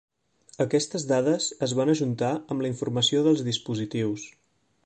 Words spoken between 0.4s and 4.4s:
Aquestes dades es van ajuntar amb la informació dels dispositius.